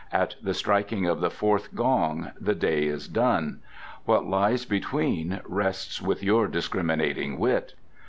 [0.11, 3.59] At the striking of the fourth gong the day is done.
[4.05, 7.75] What lies between rests with your discriminating wit."